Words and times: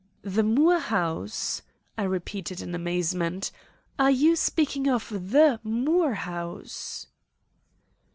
"The 0.23 0.41
Moore 0.41 0.79
house?" 0.79 1.61
I 1.95 2.05
repeated 2.05 2.59
in 2.59 2.73
amazement. 2.73 3.51
"Are 3.99 4.09
you 4.09 4.35
speaking 4.35 4.87
of 4.89 5.07
the 5.11 5.59
Moore 5.63 6.15
house?" 6.15 7.05